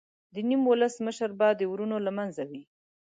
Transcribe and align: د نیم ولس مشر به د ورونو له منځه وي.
د 0.33 0.35
نیم 0.47 0.61
ولس 0.69 0.95
مشر 1.07 1.29
به 1.39 1.47
د 1.59 1.61
ورونو 1.71 1.97
له 2.05 2.11
منځه 2.17 2.43
وي. 2.49 2.63